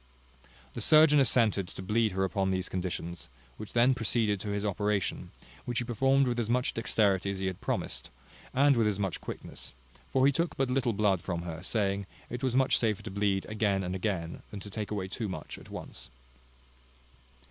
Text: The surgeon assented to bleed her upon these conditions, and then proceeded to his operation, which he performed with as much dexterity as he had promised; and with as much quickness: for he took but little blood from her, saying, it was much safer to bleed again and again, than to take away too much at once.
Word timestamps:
The 0.73 0.81
surgeon 0.81 1.19
assented 1.19 1.67
to 1.67 1.81
bleed 1.83 2.13
her 2.13 2.23
upon 2.23 2.49
these 2.49 2.67
conditions, 2.69 3.29
and 3.59 3.67
then 3.67 3.93
proceeded 3.93 4.39
to 4.39 4.49
his 4.49 4.65
operation, 4.65 5.29
which 5.65 5.77
he 5.77 5.83
performed 5.83 6.25
with 6.27 6.39
as 6.39 6.49
much 6.49 6.73
dexterity 6.73 7.29
as 7.29 7.37
he 7.37 7.45
had 7.45 7.61
promised; 7.61 8.09
and 8.51 8.75
with 8.75 8.87
as 8.87 8.97
much 8.97 9.21
quickness: 9.21 9.75
for 10.11 10.25
he 10.25 10.31
took 10.31 10.57
but 10.57 10.71
little 10.71 10.93
blood 10.93 11.21
from 11.21 11.43
her, 11.43 11.61
saying, 11.61 12.07
it 12.31 12.41
was 12.41 12.55
much 12.55 12.79
safer 12.79 13.03
to 13.03 13.11
bleed 13.11 13.45
again 13.45 13.83
and 13.83 13.93
again, 13.93 14.41
than 14.49 14.59
to 14.61 14.71
take 14.71 14.89
away 14.89 15.07
too 15.07 15.29
much 15.29 15.59
at 15.59 15.69
once. 15.69 16.09